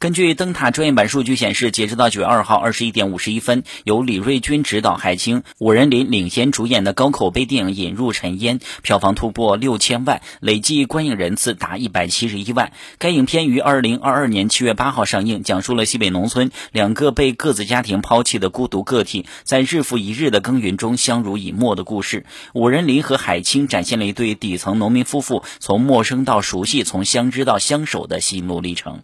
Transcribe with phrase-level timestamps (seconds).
[0.00, 12.72] 根据灯塔专业版数据显示，截止到九月二号二十一点五十一分，由李瑞军执导、海清、武仁林领衔主演的高口碑电影《引入尘烟》票房突破六千万，累计观影人次达一百七十一万。
[12.96, 22.24] 该影片于二零二二年七月八号上映，讲述了西北农村两个被各自家庭抛弃的孤独个体在日复一日的耕耘中相濡以沫的故事。
[22.54, 29.02] 武仁林和海清展现了一对底层农民夫妇从陌生到熟悉、从相知到相守的心路历程。